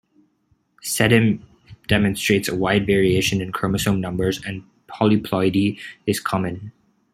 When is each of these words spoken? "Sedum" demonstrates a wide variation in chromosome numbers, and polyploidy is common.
"Sedum" 0.83 1.43
demonstrates 1.85 2.49
a 2.49 2.55
wide 2.55 2.87
variation 2.87 3.39
in 3.39 3.51
chromosome 3.51 4.01
numbers, 4.01 4.43
and 4.43 4.63
polyploidy 4.87 5.79
is 6.07 6.19
common. 6.19 6.71